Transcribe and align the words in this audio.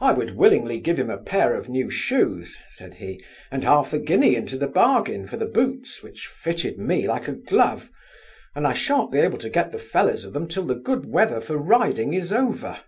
'I 0.00 0.14
would 0.14 0.36
willingly 0.36 0.80
give 0.80 0.98
him 0.98 1.08
a 1.10 1.16
pair 1.22 1.54
of 1.54 1.68
new 1.68 1.90
shoes 1.90 2.58
(said 2.70 2.96
he), 2.96 3.22
and 3.52 3.62
half 3.62 3.92
a 3.92 4.00
guinea 4.00 4.34
into 4.34 4.58
the 4.58 4.66
bargain' 4.66 5.28
for 5.28 5.36
the 5.36 5.46
boots, 5.46 6.02
which 6.02 6.26
fitted 6.26 6.76
me 6.76 7.06
like 7.06 7.28
a 7.28 7.34
glove; 7.36 7.88
and 8.56 8.66
I 8.66 8.72
shan't 8.72 9.12
be 9.12 9.18
able 9.20 9.38
to 9.38 9.48
get 9.48 9.70
the 9.70 9.78
fellows 9.78 10.24
of 10.24 10.32
them 10.32 10.48
'till 10.48 10.66
the 10.66 10.74
good 10.74 11.04
weather 11.06 11.40
for 11.40 11.56
riding 11.56 12.12
is 12.14 12.32
over. 12.32 12.80